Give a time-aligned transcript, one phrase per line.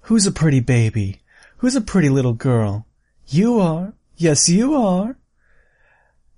[0.06, 1.22] Who's a pretty baby?
[1.58, 2.86] Who's a pretty little girl?
[3.26, 3.96] You are.
[4.16, 5.18] Yes, you are.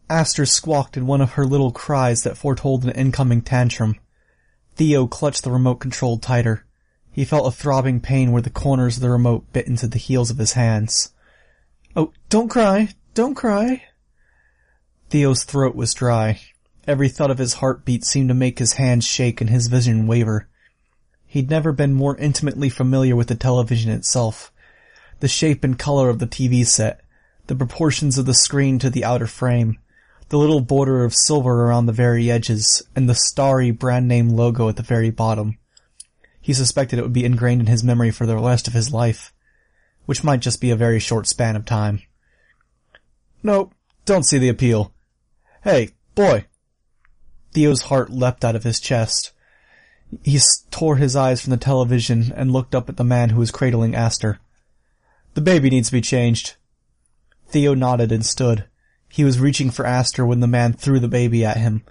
[0.10, 3.98] Aster squawked in one of her little cries that foretold an incoming tantrum.
[4.78, 6.66] Theo clutched the remote control tighter.
[7.12, 10.32] He felt a throbbing pain where the corners of the remote bit into the heels
[10.32, 11.12] of his hands.
[11.94, 12.96] Oh, don't cry!
[13.16, 13.84] Don't cry!
[15.10, 16.40] Theo's throat was dry.
[16.88, 20.48] Every thud of his heartbeat seemed to make his hands shake and his vision waver.
[21.28, 24.52] He'd never been more intimately familiar with the television itself.
[25.20, 27.02] The shape and color of the TV set,
[27.48, 29.78] the proportions of the screen to the outer frame,
[30.30, 34.70] the little border of silver around the very edges, and the starry brand name logo
[34.70, 35.58] at the very bottom.
[36.42, 39.34] He suspected it would be ingrained in his memory for the rest of his life,
[40.06, 42.02] which might just be a very short span of time.
[43.44, 43.74] Nope,
[44.06, 44.94] don't see the appeal.
[45.64, 46.46] Hey, boy!
[47.52, 49.34] Theo's heart leapt out of his chest.
[50.24, 50.40] He
[50.72, 53.96] tore his eyes from the television and looked up at the man who was cradling
[53.96, 54.40] Aster.
[55.34, 56.56] The baby needs to be changed.
[57.50, 58.66] Theo nodded and stood.
[59.10, 61.84] He was reaching for Aster when the man threw the baby at him.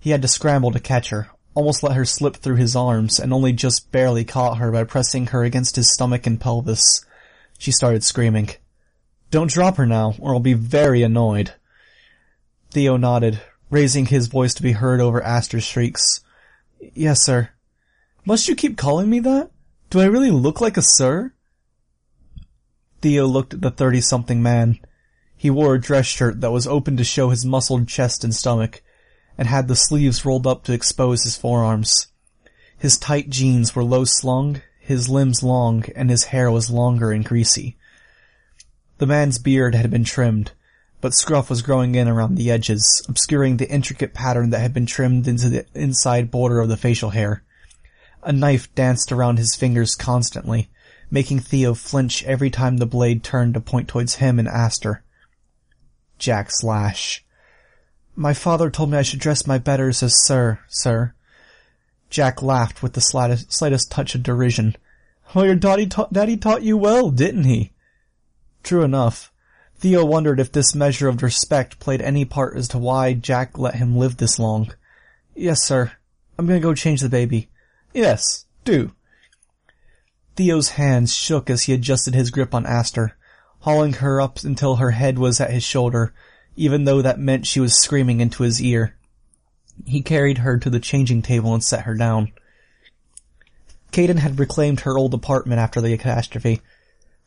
[0.00, 3.32] He had to scramble to catch her, almost let her slip through his arms, and
[3.32, 7.04] only just barely caught her by pressing her against his stomach and pelvis.
[7.58, 8.50] She started screaming.
[9.30, 11.52] Don't drop her now, or I'll be very annoyed.
[12.70, 16.20] Theo nodded, raising his voice to be heard over Aster's shrieks.
[16.94, 17.50] Yes, sir.
[18.24, 19.50] Must you keep calling me that?
[19.90, 21.32] Do I really look like a sir?
[23.00, 24.80] Theo looked at the thirty-something man.
[25.36, 28.82] He wore a dress shirt that was open to show his muscled chest and stomach,
[29.38, 32.08] and had the sleeves rolled up to expose his forearms.
[32.76, 37.24] His tight jeans were low slung, his limbs long, and his hair was longer and
[37.24, 37.76] greasy.
[38.98, 40.52] The man's beard had been trimmed,
[41.02, 44.86] but scruff was growing in around the edges, obscuring the intricate pattern that had been
[44.86, 47.42] trimmed into the inside border of the facial hair.
[48.22, 50.70] A knife danced around his fingers constantly,
[51.10, 55.02] making Theo flinch every time the blade turned to point towards him and Aster.
[56.18, 57.24] Jack Slash.
[58.14, 61.14] My father told me I should dress my betters as sir, sir.
[62.10, 64.76] Jack laughed with the slightest, slightest touch of derision.
[65.34, 67.72] Well, your daddy, ta- daddy taught you well, didn't he?
[68.62, 69.31] True enough.
[69.82, 73.74] Theo wondered if this measure of respect played any part as to why Jack let
[73.74, 74.72] him live this long.
[75.34, 75.90] Yes, sir.
[76.38, 77.48] I'm gonna go change the baby.
[77.92, 78.92] Yes, do.
[80.36, 83.16] Theo's hands shook as he adjusted his grip on Aster,
[83.58, 86.14] hauling her up until her head was at his shoulder,
[86.54, 88.94] even though that meant she was screaming into his ear.
[89.84, 92.30] He carried her to the changing table and set her down.
[93.90, 96.60] Kayden had reclaimed her old apartment after the catastrophe,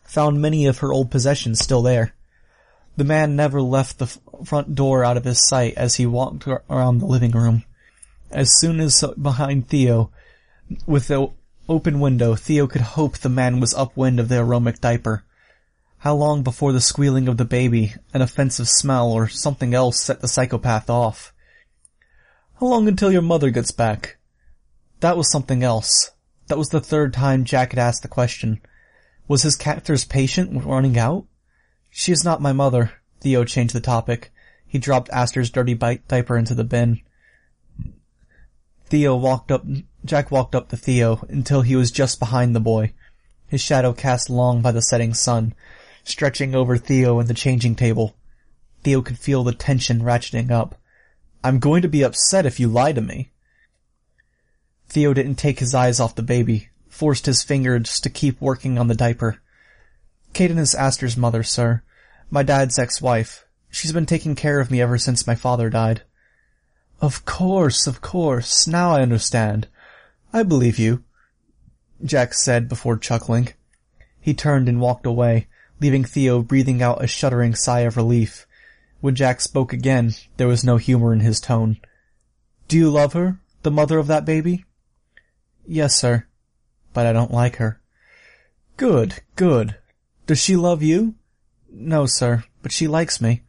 [0.06, 2.15] found many of her old possessions still there.
[2.98, 4.08] The man never left the
[4.46, 7.64] front door out of his sight as he walked around the living room.
[8.32, 10.12] As soon as behind Theo,
[10.86, 11.30] with the
[11.68, 15.24] open window, Theo could hope the man was upwind of the aromatic diaper.
[16.00, 20.22] How long before the squealing of the baby, an offensive smell, or something else set
[20.22, 21.34] the psychopath off?
[22.60, 24.18] How long until your mother gets back?
[25.02, 26.12] That was something else.
[26.48, 28.62] That was the third time Jack had asked the question.
[29.28, 31.26] Was his captor's patient running out?
[31.98, 32.92] She is not my mother.
[33.22, 34.34] Theo changed the topic.
[34.68, 37.00] He dropped Aster's dirty diaper into the bin.
[38.88, 39.66] Theo walked up,
[40.04, 42.92] Jack walked up to Theo until he was just behind the boy,
[43.48, 45.54] his shadow cast long by the setting sun,
[46.04, 48.18] stretching over Theo and the changing table.
[48.84, 50.76] Theo could feel the tension ratcheting up.
[51.46, 53.32] I'm going to be upset if you lie to me.
[54.90, 58.90] Theo didn't take his eyes off the baby, forced his fingers to keep working on
[58.90, 59.40] the diaper.
[60.36, 61.82] Caden is Aster's mother, sir.
[62.30, 63.46] My dad's ex-wife.
[63.72, 66.02] She's been taking care of me ever since my father died.
[67.00, 68.68] Of course, of course.
[68.68, 69.70] Now I understand.
[70.34, 71.06] I believe you.
[72.04, 73.54] Jack said before chuckling.
[74.20, 75.48] He turned and walked away,
[75.80, 78.46] leaving Theo breathing out a shuddering sigh of relief.
[79.00, 81.78] When Jack spoke again, there was no humor in his tone.
[82.68, 83.40] Do you love her?
[83.64, 84.66] The mother of that baby?
[85.66, 86.28] Yes, sir.
[86.92, 87.80] But I don't like her.
[88.76, 89.78] Good, good.
[90.28, 91.16] Does she love you?
[91.70, 93.42] No, sir, but she likes me.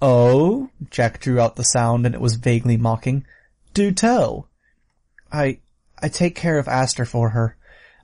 [0.00, 0.70] Oh?
[0.90, 3.26] Jack drew out the sound and it was vaguely mocking.
[3.74, 4.48] Do tell.
[5.30, 5.58] I,
[6.00, 7.56] I take care of Aster for her.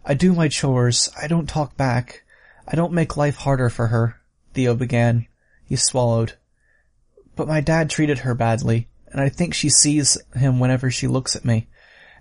[0.05, 1.11] I do my chores.
[1.21, 2.25] I don't talk back.
[2.67, 4.21] I don't make life harder for her,
[4.55, 5.27] Theo began.
[5.65, 6.35] He swallowed.
[7.37, 11.37] But my dad treated her badly, and I think she sees him whenever she looks
[11.37, 11.69] at me,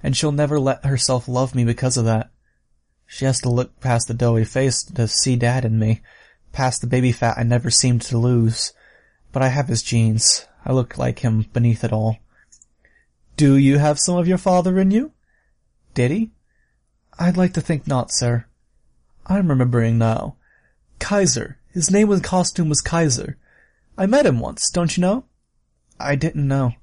[0.04, 2.30] and she'll never let herself love me because of that.
[3.08, 6.02] She has to look past the doughy face to see dad in me,
[6.52, 8.74] past the baby fat I never seemed to lose.
[9.32, 10.46] But I have his genes.
[10.66, 12.18] I look like him beneath it all.
[13.38, 15.14] Do you have some of your father in you?
[15.94, 16.32] Did he?
[17.18, 18.46] I'd like to think not, sir.
[19.26, 20.36] I'm remembering now.
[21.00, 21.60] Kaiser.
[21.72, 23.38] His name and costume was Kaiser.
[23.98, 25.26] I met him once, don't you know?
[26.00, 26.74] I didn't know.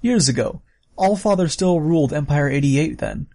[0.00, 0.62] Years ago.
[0.98, 3.26] Allfather still ruled Empire 88 then.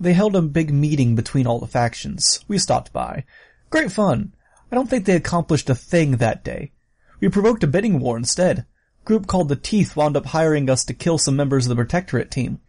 [0.00, 2.44] They held a big meeting between all the factions.
[2.46, 3.24] We stopped by.
[3.70, 4.34] Great fun.
[4.70, 6.72] I don't think they accomplished a thing that day.
[7.20, 8.60] We provoked a bidding war instead.
[8.60, 11.76] A group called the Teeth wound up hiring us to kill some members of the
[11.76, 12.60] Protectorate team.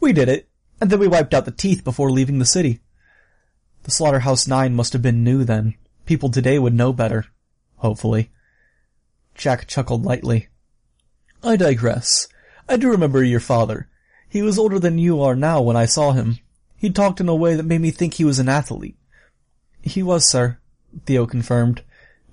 [0.00, 0.48] We did it,
[0.80, 2.80] and then we wiped out the Teeth before leaving the city.
[3.84, 5.74] The Slaughterhouse Nine must have been new then.
[6.06, 7.26] People today would know better.
[7.76, 8.30] Hopefully.
[9.34, 10.48] Jack chuckled lightly.
[11.42, 12.26] I digress.
[12.68, 13.88] I do remember your father.
[14.28, 16.38] He was older than you are now when I saw him.
[16.78, 18.96] He talked in a way that made me think he was an athlete.
[19.82, 20.58] He was, sir,
[21.06, 21.82] Theo confirmed,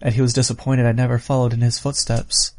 [0.02, 2.54] and he was disappointed I never followed in his footsteps.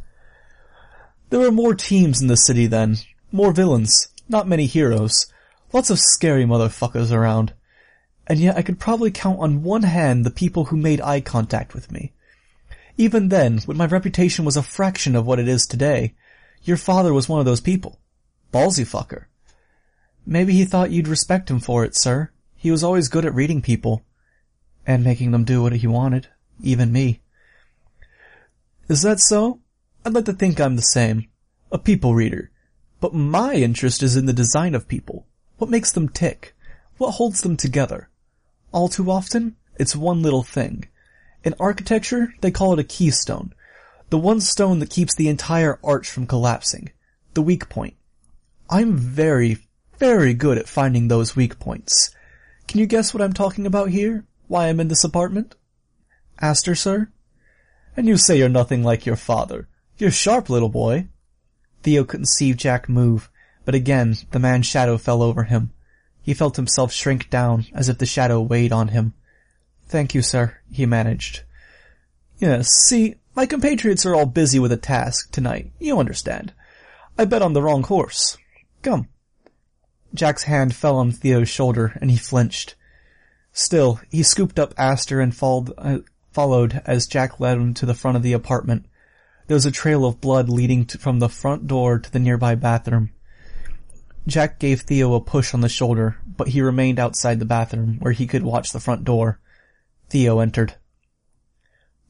[1.31, 2.99] There were more teams in the city then,
[3.31, 5.27] more villains, not many heroes,
[5.73, 7.53] lots of scary motherfuckers around.
[8.27, 11.75] And yet I could probably count on one hand the people who made eye contact
[11.75, 12.13] with me.
[12.97, 16.15] Even then, when my reputation was a fraction of what it is today,
[16.63, 18.01] your father was one of those people.
[18.53, 19.27] Ballsy fucker.
[20.27, 22.31] Maybe he thought you'd respect him for it, sir.
[22.57, 24.05] He was always good at reading people.
[24.87, 26.29] And making them do what he wanted.
[26.63, 27.21] Even me.
[28.89, 29.61] Is that so?
[30.05, 31.29] I'd like to think I'm the same.
[31.71, 32.51] A people reader.
[33.01, 35.27] But my interest is in the design of people.
[35.59, 36.55] What makes them tick?
[36.99, 38.09] What holds them together?
[38.73, 40.87] All too often, it's one little thing.
[41.45, 43.53] In architecture, they call it a keystone.
[44.11, 46.91] The one stone that keeps the entire arch from collapsing.
[47.35, 47.95] The weak point.
[48.69, 49.59] I'm very,
[49.99, 52.11] very good at finding those weak points.
[52.69, 54.25] Can you guess what I'm talking about here?
[54.49, 55.55] Why I'm in this apartment?
[56.41, 57.09] Aster, sir?
[57.97, 59.69] And you say you're nothing like your father.
[59.99, 61.09] You're sharp, little boy.
[61.83, 63.31] Theo couldn't see Jack move,
[63.65, 65.73] but again, the man's shadow fell over him.
[66.21, 69.15] He felt himself shrink down, as if the shadow weighed on him.
[69.87, 71.43] Thank you, sir, he managed.
[72.39, 76.53] Yes, see, my compatriots are all busy with a task tonight, you understand.
[77.17, 78.37] I bet on the wrong horse.
[78.83, 79.09] Come.
[80.17, 82.75] Jack's hand fell on Theo's shoulder, and he flinched.
[83.53, 85.99] Still, he scooped up Aster and followed, uh,
[86.33, 88.87] followed as Jack led him to the front of the apartment.
[89.47, 92.55] There was a trail of blood leading to, from the front door to the nearby
[92.55, 93.11] bathroom.
[94.27, 98.13] Jack gave Theo a push on the shoulder, but he remained outside the bathroom where
[98.13, 99.39] he could watch the front door.
[100.11, 100.75] Theo entered.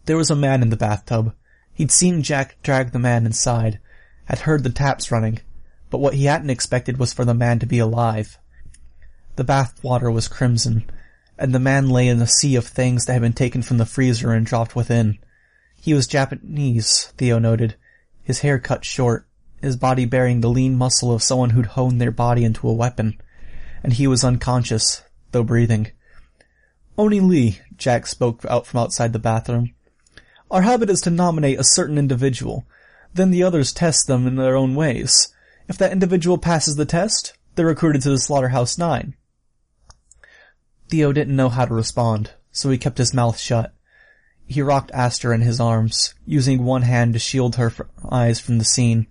[0.06, 1.34] There was a man in the bathtub.
[1.74, 3.80] He'd seen Jack drag the man inside,
[4.24, 5.40] had heard the taps running,
[5.90, 8.38] but what he hadn't expected was for the man to be alive.
[9.36, 10.84] The bath water was crimson,
[11.38, 13.86] and the man lay in a sea of things that had been taken from the
[13.86, 15.18] freezer and dropped within.
[15.80, 17.76] He was Japanese, Theo noted,
[18.22, 19.26] his hair cut short,
[19.60, 23.20] his body bearing the lean muscle of someone who'd honed their body into a weapon,
[23.82, 25.02] and he was unconscious,
[25.32, 25.92] though breathing.
[26.98, 29.74] Oni Lee, Jack spoke out from outside the bathroom.
[30.50, 32.66] Our habit is to nominate a certain individual,
[33.12, 35.32] then the others test them in their own ways.
[35.68, 39.14] If that individual passes the test, they're recruited to the Slaughterhouse Nine.
[40.88, 43.74] Theo didn't know how to respond, so he kept his mouth shut.
[44.46, 47.72] He rocked Aster in his arms, using one hand to shield her
[48.08, 49.08] eyes from the scene.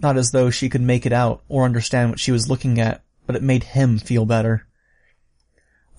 [0.00, 3.02] Not as though she could make it out or understand what she was looking at,
[3.26, 4.66] but it made him feel better.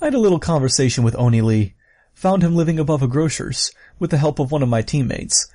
[0.02, 1.76] I had a little conversation with Oni Lee.
[2.16, 5.48] Found him living above a grocer's, with the help of one of my teammates.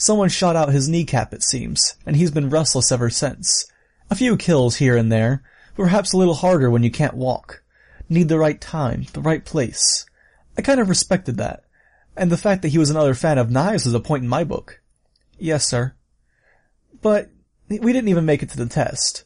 [0.00, 3.66] Someone shot out his kneecap, it seems, and he's been restless ever since.
[4.10, 5.42] A few kills here and there,
[5.74, 7.64] but perhaps a little harder when you can't walk.
[8.08, 10.06] Need the right time, the right place.
[10.56, 11.64] I kind of respected that.
[12.16, 14.44] And the fact that he was another fan of knives was a point in my
[14.44, 14.80] book.
[15.36, 15.94] Yes, sir.
[17.02, 17.30] But
[17.68, 19.24] we didn't even make it to the test.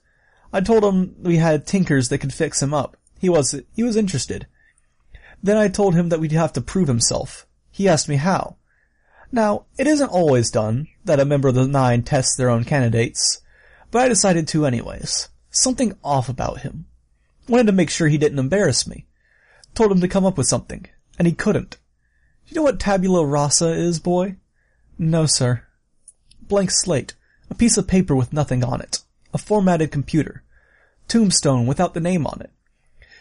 [0.54, 2.96] I told him we had tinkers that could fix him up.
[3.20, 4.46] He was, he was interested.
[5.42, 7.46] Then I told him that we'd have to prove himself.
[7.70, 8.56] He asked me how.
[9.34, 13.40] Now, it isn't always done that a member of the Nine tests their own candidates,
[13.90, 15.28] but I decided to anyways.
[15.50, 16.84] Something off about him.
[17.48, 19.06] Wanted to make sure he didn't embarrass me.
[19.74, 20.86] Told him to come up with something,
[21.18, 21.78] and he couldn't.
[22.46, 24.36] You know what tabula rasa is, boy?
[24.98, 25.62] No, sir.
[26.42, 27.14] Blank slate.
[27.48, 29.00] A piece of paper with nothing on it.
[29.32, 30.42] A formatted computer.
[31.08, 32.50] Tombstone without the name on it.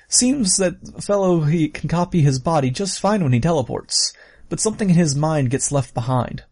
[0.09, 4.13] Seems that fellow he can copy his body just fine when he teleports,
[4.51, 6.43] but something in his mind gets left behind.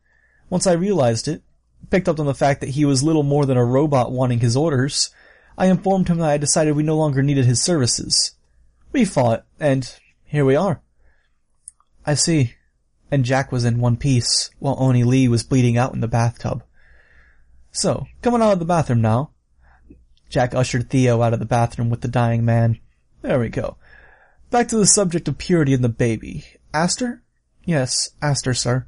[0.49, 1.43] Once I realized it,
[1.89, 4.55] picked up on the fact that he was little more than a robot wanting his
[4.55, 5.09] orders,
[5.57, 8.37] I informed him that I decided we no longer needed his services.
[8.93, 10.81] We fought, and here we are.
[12.05, 12.53] I see.
[13.11, 16.63] And Jack was in one piece, while Oni Lee was bleeding out in the bathtub.
[17.73, 19.31] So, coming out of the bathroom now.
[20.29, 22.79] Jack ushered Theo out of the bathroom with the dying man.
[23.23, 23.75] There we go.
[24.51, 26.45] Back to the subject of purity and the baby.
[26.73, 27.23] Aster?
[27.69, 28.87] Yes, Aster, sir.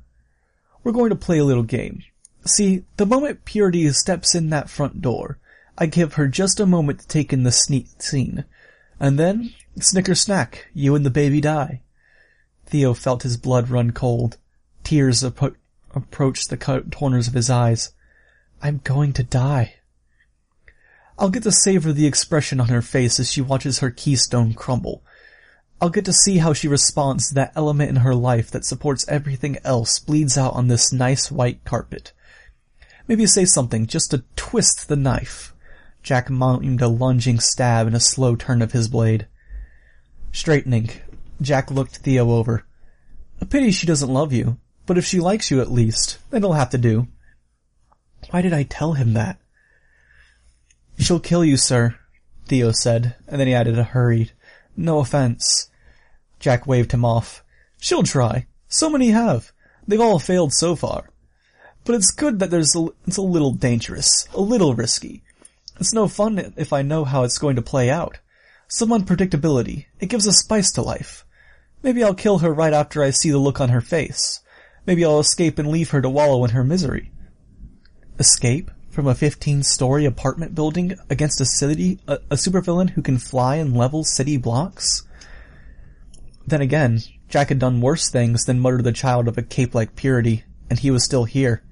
[0.83, 2.01] We're going to play a little game.
[2.47, 5.37] See, the moment Purity steps in that front door,
[5.77, 8.43] I give her just a moment to take in the sneak scene.
[8.99, 11.81] And then, snicker snack, you and the baby die.
[12.65, 14.37] Theo felt his blood run cold.
[14.83, 15.57] Tears appro-
[15.93, 16.57] approached the
[16.91, 17.91] corners of his eyes.
[18.63, 19.75] I'm going to die.
[21.19, 25.03] I'll get to savor the expression on her face as she watches her keystone crumble.
[25.81, 29.07] I'll get to see how she responds to that element in her life that supports
[29.07, 32.13] everything else bleeds out on this nice white carpet.
[33.07, 35.55] Maybe say something just to twist the knife.
[36.03, 39.25] Jack mimed a lunging stab and a slow turn of his blade.
[40.31, 40.91] Straightening,
[41.41, 42.63] Jack looked Theo over.
[43.41, 46.69] A pity she doesn't love you, but if she likes you at least, it'll have
[46.69, 47.07] to do.
[48.29, 49.39] Why did I tell him that?
[50.99, 51.95] She'll kill you, sir,
[52.45, 54.31] Theo said, and then he added a hurried,
[54.77, 55.69] no offense.
[56.41, 57.43] Jack waved him off.
[57.79, 58.47] She'll try.
[58.67, 59.53] So many have.
[59.87, 61.11] They've all failed so far.
[61.85, 65.23] But it's good that there's a, it's a little dangerous, a little risky.
[65.79, 68.19] It's no fun if I know how it's going to play out.
[68.67, 69.85] Some unpredictability.
[69.99, 71.25] It gives a spice to life.
[71.83, 74.41] Maybe I'll kill her right after I see the look on her face.
[74.85, 77.11] Maybe I'll escape and leave her to wallow in her misery.
[78.19, 78.71] Escape?
[78.89, 83.75] From a 15-story apartment building against a city, a, a supervillain who can fly and
[83.75, 85.03] level city blocks?
[86.51, 90.43] Then again, Jack had done worse things than murder the child of a cape-like purity,
[90.69, 91.63] and he was still here.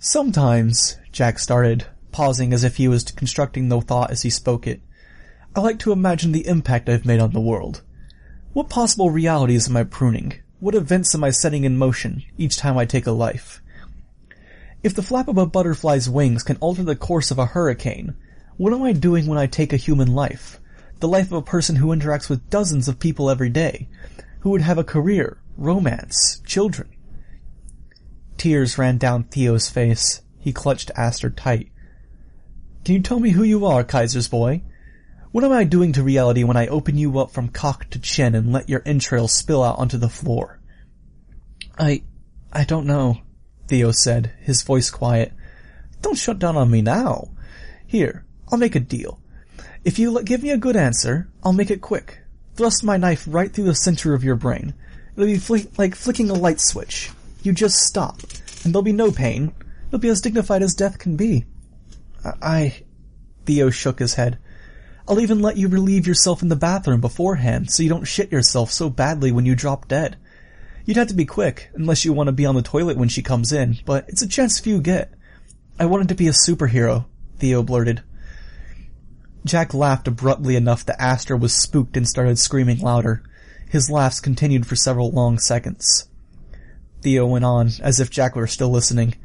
[0.00, 4.80] Sometimes, Jack started, pausing as if he was constructing the thought as he spoke it.
[5.54, 7.82] I like to imagine the impact I've made on the world.
[8.54, 10.40] What possible realities am I pruning?
[10.58, 13.62] What events am I setting in motion each time I take a life?
[14.82, 18.16] If the flap of a butterfly's wings can alter the course of a hurricane,
[18.56, 20.58] what am I doing when I take a human life?
[21.02, 23.88] The life of a person who interacts with dozens of people every day,
[24.42, 26.90] who would have a career, romance, children.
[28.36, 30.22] Tears ran down Theo's face.
[30.38, 31.72] He clutched Aster tight.
[32.84, 34.62] Can you tell me who you are, Kaiser's boy?
[35.32, 38.36] What am I doing to reality when I open you up from cock to chin
[38.36, 40.60] and let your entrails spill out onto the floor?
[41.76, 42.04] I,
[42.52, 43.18] I don't know,
[43.66, 45.32] Theo said, his voice quiet.
[46.00, 47.32] Don't shut down on me now.
[47.88, 49.18] Here, I'll make a deal.
[49.84, 52.20] If you give me a good answer, I'll make it quick.
[52.54, 54.74] Thrust my knife right through the center of your brain.
[55.16, 57.10] It'll be fl- like flicking a light switch.
[57.42, 58.20] You just stop,
[58.64, 59.52] and there'll be no pain.
[59.88, 61.46] It'll be as dignified as death can be.
[62.24, 62.82] I, I...
[63.44, 64.38] Theo shook his head.
[65.08, 68.70] I'll even let you relieve yourself in the bathroom beforehand so you don't shit yourself
[68.70, 70.16] so badly when you drop dead.
[70.84, 73.20] You'd have to be quick, unless you want to be on the toilet when she
[73.20, 75.12] comes in, but it's a chance few get.
[75.78, 77.06] I wanted to be a superhero,
[77.38, 78.02] Theo blurted.
[79.44, 83.22] Jack laughed abruptly enough that Aster was spooked and started screaming louder.
[83.68, 86.08] His laughs continued for several long seconds.
[87.00, 89.16] Theo went on, as if Jack were still listening.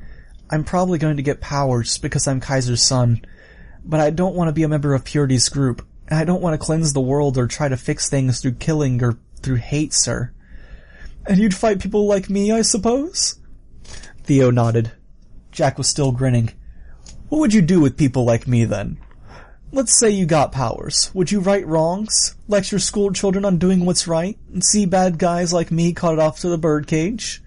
[0.50, 3.22] I'm probably going to get powers because I'm Kaiser's son,
[3.84, 6.60] but I don't want to be a member of Purity's group, and I don't want
[6.60, 10.32] to cleanse the world or try to fix things through killing or through hate, sir.
[11.28, 13.40] And you'd fight people like me, I suppose?
[14.24, 14.92] Theo nodded.
[15.52, 16.52] Jack was still grinning.
[17.30, 18.98] What would you do with people like me then?
[19.70, 21.12] Let's say you got powers.
[21.14, 25.52] Would you right wrongs, lecture school children on doing what's right, and see bad guys
[25.52, 27.44] like me caught off to the birdcage?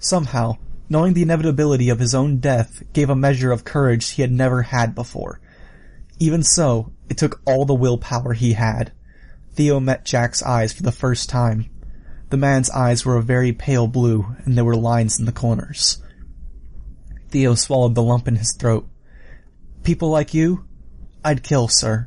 [0.00, 0.56] Somehow,
[0.88, 4.62] knowing the inevitability of his own death gave a measure of courage he had never
[4.62, 5.40] had before.
[6.18, 8.92] Even so, it took all the willpower he had.
[9.54, 11.70] Theo met Jack's eyes for the first time.
[12.30, 16.02] The man's eyes were a very pale blue, and there were lines in the corners.
[17.28, 18.88] Theo swallowed the lump in his throat.
[19.84, 20.64] People like you?
[21.26, 22.06] I'd kill, sir.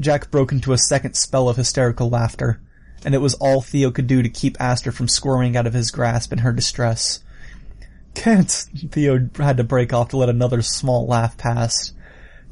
[0.00, 2.58] Jack broke into a second spell of hysterical laughter,
[3.04, 5.90] and it was all Theo could do to keep Aster from squirming out of his
[5.90, 7.20] grasp in her distress.
[8.14, 11.92] Can't, Theo had to break off to let another small laugh pass.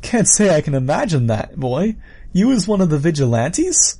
[0.02, 1.97] Can't say I can imagine that, boy.
[2.35, 3.99] You as one of the vigilantes?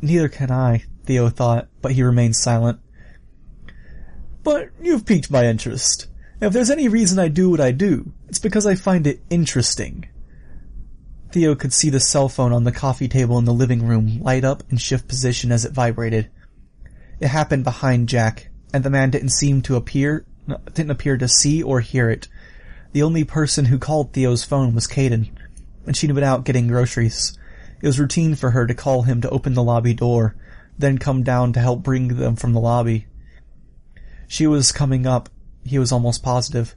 [0.00, 2.78] Neither can I, Theo thought, but he remained silent.
[4.44, 6.06] But you've piqued my interest.
[6.40, 10.06] if there's any reason I do what I do, it's because I find it interesting.
[11.36, 14.42] Theo could see the cell phone on the coffee table in the living room light
[14.42, 16.30] up and shift position as it vibrated.
[17.20, 20.24] It happened behind Jack, and the man didn't seem to appear,
[20.72, 22.28] didn't appear to see or hear it.
[22.92, 25.28] The only person who called Theo's phone was Kayden,
[25.84, 27.36] and she'd been out getting groceries.
[27.82, 30.36] It was routine for her to call him to open the lobby door,
[30.78, 33.08] then come down to help bring them from the lobby.
[34.26, 35.28] She was coming up,
[35.66, 36.74] he was almost positive.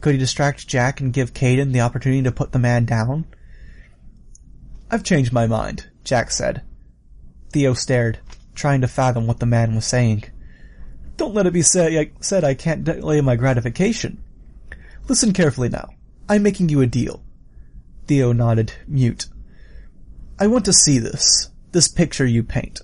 [0.00, 3.26] Could he distract Jack and give Kayden the opportunity to put the man down?
[4.94, 6.62] I've changed my mind, Jack said.
[7.50, 8.20] Theo stared,
[8.54, 10.22] trying to fathom what the man was saying.
[11.16, 14.22] Don't let it be say, said I can't delay my gratification.
[15.08, 15.88] Listen carefully now.
[16.28, 17.24] I'm making you a deal.
[18.06, 19.26] Theo nodded, mute.
[20.38, 21.50] I want to see this.
[21.72, 22.80] This picture you paint.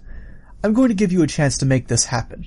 [0.65, 2.45] I'm going to give you a chance to make this happen.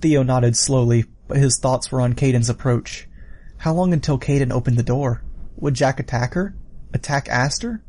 [0.00, 3.08] Theo nodded slowly, but his thoughts were on Kayden's approach.
[3.56, 5.24] How long until Kayden opened the door?
[5.56, 6.54] Would Jack attack her?
[6.94, 7.82] Attack Aster?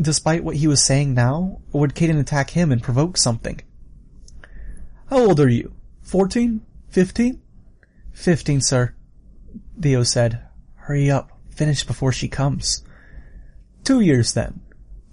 [0.00, 3.60] Despite what he was saying now, would Kayden attack him and provoke something?
[5.08, 5.74] How old are you?
[6.02, 6.62] Fourteen?
[6.88, 7.40] Fifteen?
[8.12, 8.94] Fifteen, sir.
[9.80, 10.42] Theo said.
[10.74, 11.30] Hurry up.
[11.50, 12.84] Finish before she comes.
[13.84, 14.60] Two years then.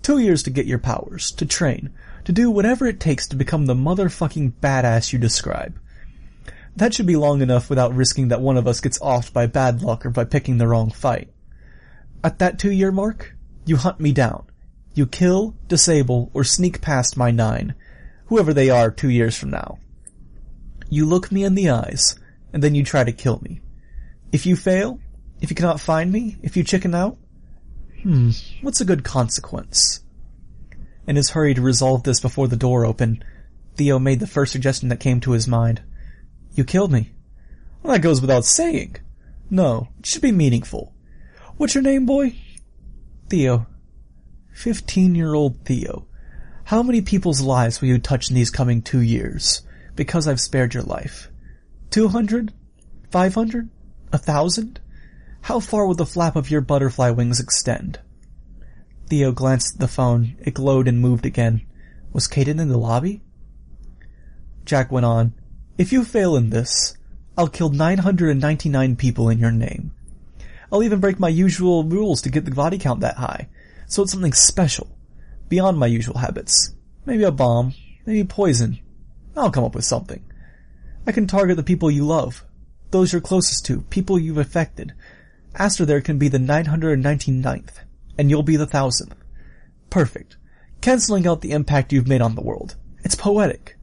[0.01, 1.91] Two years to get your powers, to train,
[2.23, 5.77] to do whatever it takes to become the motherfucking badass you describe.
[6.75, 9.81] That should be long enough without risking that one of us gets offed by bad
[9.81, 11.29] luck or by picking the wrong fight.
[12.23, 13.35] At that two year mark,
[13.67, 14.45] you hunt me down.
[14.93, 17.75] You kill, disable, or sneak past my nine,
[18.27, 19.77] whoever they are two years from now.
[20.89, 22.17] You look me in the eyes,
[22.53, 23.61] and then you try to kill me.
[24.31, 24.99] If you fail,
[25.41, 27.17] if you cannot find me, if you chicken out,
[28.01, 28.31] hmm,
[28.61, 30.01] what's a good consequence?
[31.05, 33.23] In his hurry to resolve this before the door opened,
[33.75, 35.81] Theo made the first suggestion that came to his mind.
[36.53, 37.11] You killed me.
[37.83, 38.95] Well, that goes without saying.
[39.49, 40.93] No, it should be meaningful.
[41.57, 42.35] What's your name, boy?
[43.29, 43.67] Theo.
[44.53, 46.07] Fifteen-year-old Theo.
[46.65, 49.63] How many people's lives will you touch in these coming two years?
[49.95, 51.29] Because I've spared your life.
[51.89, 52.53] Two hundred?
[53.11, 53.69] Five hundred?
[54.13, 54.79] A thousand?
[55.41, 57.99] How far will the flap of your butterfly wings extend?
[59.07, 60.37] Theo glanced at the phone.
[60.39, 61.65] It glowed and moved again.
[62.13, 63.21] Was Kayden in the lobby?
[64.63, 65.33] Jack went on.
[65.77, 66.97] If you fail in this,
[67.37, 69.91] I'll kill 999 people in your name.
[70.71, 73.47] I'll even break my usual rules to get the body count that high.
[73.87, 74.97] So it's something special.
[75.49, 76.73] Beyond my usual habits.
[77.05, 77.73] Maybe a bomb.
[78.05, 78.79] Maybe poison.
[79.35, 80.23] I'll come up with something.
[81.05, 82.43] I can target the people you love.
[82.91, 83.81] Those you're closest to.
[83.83, 84.93] People you've affected.
[85.55, 87.83] Aster there can be the 999th.
[88.17, 89.15] And you'll be the thousandth.
[89.89, 90.37] Perfect.
[90.81, 92.75] Canceling out the impact you've made on the world.
[93.03, 93.77] It's poetic.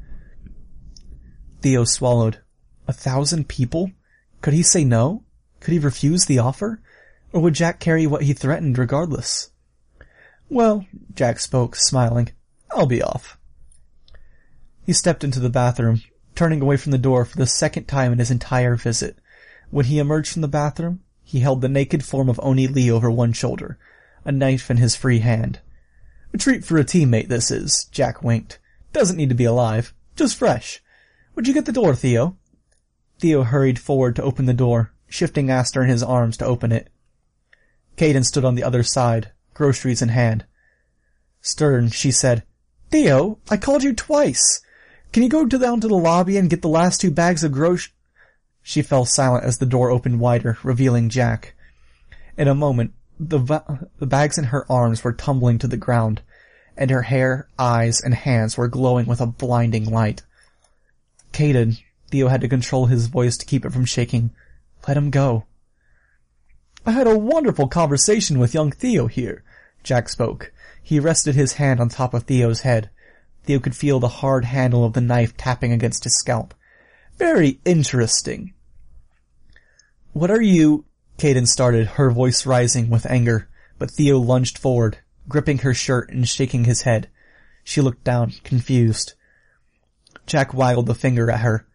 [1.63, 2.41] Theo swallowed.
[2.87, 3.91] A thousand people?
[4.43, 5.24] Could he say no?
[5.65, 6.79] Could he refuse the offer?
[7.33, 9.51] Or would Jack carry what he threatened regardless?
[10.51, 12.33] Well, Jack spoke, smiling.
[12.71, 13.39] I'll be off.
[14.85, 16.03] He stepped into the bathroom,
[16.35, 19.17] turning away from the door for the second time in his entire visit.
[19.71, 23.11] When he emerged from the bathroom, he held the naked form of Oni Lee over
[23.11, 23.79] one shoulder,
[24.27, 25.61] a knife in his free hand.
[26.35, 28.59] A treat for a teammate this is, Jack winked.
[28.93, 30.83] Doesn't need to be alive, just fresh.
[31.35, 32.37] Would you get the door, Theo?
[33.19, 36.89] Theo hurried forward to open the door, shifting Aster in his arms to open it.
[37.97, 40.45] Kayden stood on the other side, groceries in hand.
[41.41, 42.43] Stern, she said,
[42.91, 44.61] Theo, I called you twice.
[45.13, 47.93] Can you go down to the lobby and get the last two bags of groceries?
[48.63, 51.55] She fell silent as the door opened wider, revealing Jack.
[52.39, 56.23] In a moment, the, va- the bags in her arms were tumbling to the ground,
[56.77, 60.23] and her hair, eyes, and hands were glowing with a blinding light.
[61.33, 61.79] Kayden,
[62.11, 64.31] Theo had to control his voice to keep it from shaking.
[64.87, 65.47] Let him go.
[66.87, 69.43] I had a wonderful conversation with young Theo here,
[69.83, 70.53] Jack spoke.
[70.83, 72.91] He rested his hand on top of Theo's head.
[73.45, 76.55] Theo could feel the hard handle of the knife tapping against his scalp.
[77.17, 78.53] Very interesting.
[80.13, 80.85] What are you...
[81.17, 86.29] Kayden started, her voice rising with anger, but Theo lunged forward, gripping her shirt and
[86.29, 87.09] shaking his head.
[87.63, 89.15] She looked down, confused.
[90.27, 91.67] Jack waggled a finger at her.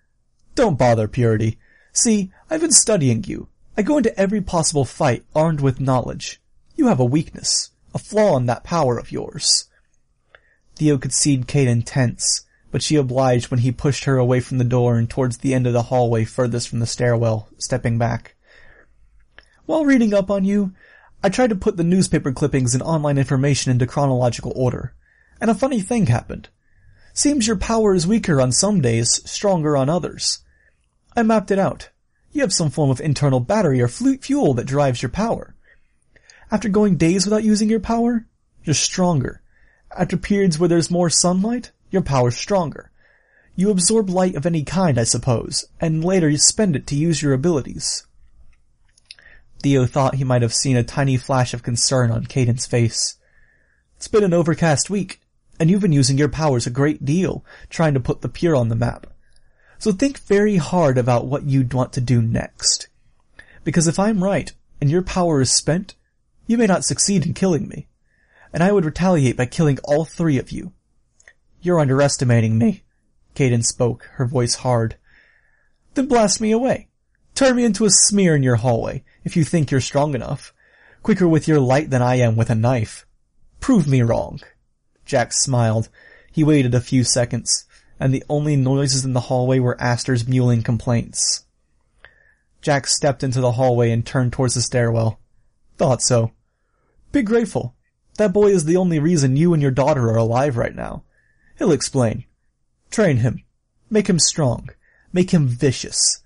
[0.55, 1.57] Don't bother, Purity.
[1.93, 3.47] See, I've been studying you.
[3.77, 6.41] I go into every possible fight armed with knowledge.
[6.75, 9.65] You have a weakness, a flaw in that power of yours.
[10.75, 14.63] Theo could see Kayden tense, but she obliged when he pushed her away from the
[14.63, 18.35] door and towards the end of the hallway furthest from the stairwell, stepping back.
[19.65, 20.73] While reading up on you,
[21.23, 24.93] I tried to put the newspaper clippings and online information into chronological order,
[25.41, 26.49] and a funny thing happened.
[27.13, 30.39] Seems your power is weaker on some days, stronger on others.
[31.15, 31.89] I mapped it out.
[32.31, 35.55] You have some form of internal battery or fuel that drives your power.
[36.51, 38.25] After going days without using your power,
[38.63, 39.41] you're stronger.
[39.95, 42.91] After periods where there's more sunlight, your power's stronger.
[43.55, 47.21] You absorb light of any kind, I suppose, and later you spend it to use
[47.21, 48.05] your abilities.
[49.61, 53.17] Theo thought he might have seen a tiny flash of concern on Kayden's face.
[53.97, 55.19] It's been an overcast week,
[55.59, 58.69] and you've been using your powers a great deal, trying to put the pier on
[58.69, 59.07] the map.
[59.79, 62.89] So think very hard about what you'd want to do next.
[63.63, 65.95] Because if I'm right, and your power is spent,
[66.45, 67.87] you may not succeed in killing me.
[68.51, 70.73] And I would retaliate by killing all three of you.
[71.61, 72.83] You're underestimating me.
[73.35, 74.95] Kayden spoke, her voice hard.
[75.93, 76.87] Then blast me away.
[77.33, 80.53] Turn me into a smear in your hallway, if you think you're strong enough.
[81.03, 83.05] Quicker with your light than I am with a knife.
[83.61, 84.41] Prove me wrong.
[85.05, 85.87] Jack smiled.
[86.31, 87.65] He waited a few seconds,
[87.99, 91.45] and the only noises in the hallway were Aster's mewling complaints.
[92.61, 95.19] Jack stepped into the hallway and turned towards the stairwell.
[95.77, 96.31] Thought so.
[97.11, 97.75] Be grateful.
[98.17, 101.03] That boy is the only reason you and your daughter are alive right now.
[101.57, 102.25] He'll explain.
[102.91, 103.43] Train him.
[103.89, 104.69] Make him strong.
[105.13, 106.21] Make him vicious.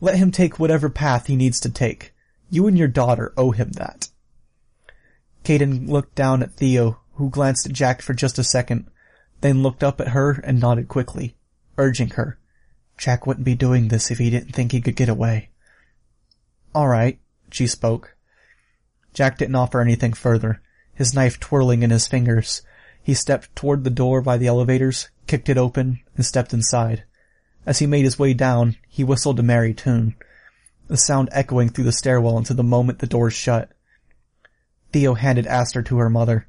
[0.00, 2.14] Let him take whatever path he needs to take.
[2.50, 4.08] You and your daughter owe him that.
[5.44, 8.86] Kayden looked down at Theo, who glanced at Jack for just a second,
[9.42, 11.36] then looked up at her and nodded quickly,
[11.76, 12.38] urging her.
[12.96, 15.50] Jack wouldn't be doing this if he didn't think he could get away.
[16.74, 18.16] Alright, she spoke.
[19.12, 20.62] Jack didn't offer anything further,
[20.94, 22.62] his knife twirling in his fingers.
[23.02, 27.04] He stepped toward the door by the elevators, kicked it open, and stepped inside.
[27.66, 30.14] As he made his way down, he whistled a merry tune,
[30.88, 33.70] the sound echoing through the stairwell until the moment the doors shut.
[34.92, 36.46] Theo handed Aster to her mother.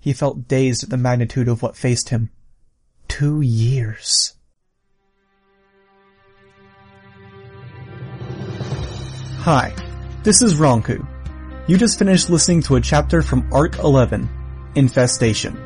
[0.00, 2.30] He felt dazed at the magnitude of what faced him.
[3.06, 4.34] Two years.
[9.40, 9.74] Hi,
[10.22, 11.06] this is Ronku.
[11.66, 14.28] You just finished listening to a chapter from Arc 11,
[14.74, 15.58] Infestation,